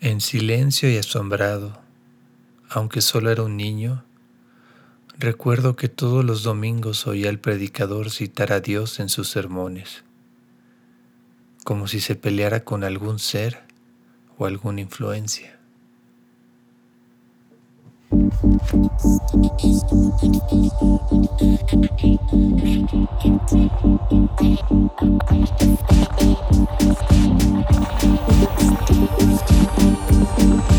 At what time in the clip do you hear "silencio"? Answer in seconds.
0.20-0.88